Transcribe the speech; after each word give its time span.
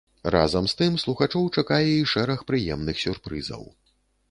Разам 0.35 0.69
з 0.71 0.79
тым 0.79 0.95
слухачоў 1.03 1.45
чакае 1.63 1.87
і 1.99 2.09
шэраг 2.15 2.43
прыемных 2.51 3.05
сюрпрызаў. 3.05 3.71